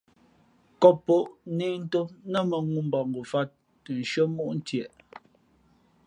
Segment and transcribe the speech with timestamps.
[0.81, 1.25] Kǒppǒʼ
[1.57, 3.49] nē ntōm nά mᾱŋū mbakngofāt
[3.83, 4.89] tα nshʉ́ά móʼ ntieʼ.